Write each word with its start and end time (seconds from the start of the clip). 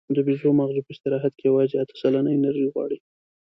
د 0.15 0.17
بیزو 0.27 0.49
ماغزه 0.59 0.81
په 0.85 0.91
استراحت 0.95 1.33
کې 1.37 1.45
یواځې 1.49 1.75
اته 1.77 1.95
سلنه 2.01 2.29
انرژي 2.37 2.67
غواړي. 2.73 2.97